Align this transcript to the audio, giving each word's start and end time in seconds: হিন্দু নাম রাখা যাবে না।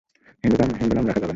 হিন্দু 0.43 0.55
নাম 0.61 0.67
রাখা 0.71 0.85
যাবে 0.91 1.19
না। 1.19 1.29